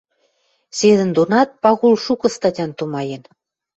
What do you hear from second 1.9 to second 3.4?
шукы статян тумаен.